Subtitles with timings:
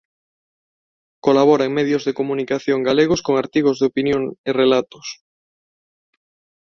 [1.25, 5.07] Colabora en medios de comunicación galegos con artigos de opinión e relatos.